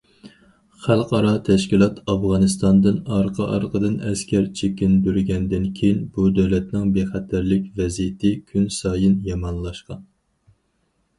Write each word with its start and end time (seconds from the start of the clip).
خەلقئارا 0.83 1.33
تەشكىلات 1.49 1.99
ئافغانىستاندىن 2.13 2.95
ئارقا- 3.17 3.47
ئارقىدىن 3.57 3.99
ئەسكەر 4.11 4.47
چېكىندۈرگەندىن 4.61 5.67
كېيىن، 5.81 6.01
بۇ 6.17 6.25
دۆلەتنىڭ 6.39 6.91
بىخەتەرلىك 6.97 7.67
ۋەزىيىتى 7.83 8.31
كۈنسايىن 8.53 9.21
يامانلاشقان. 9.29 10.05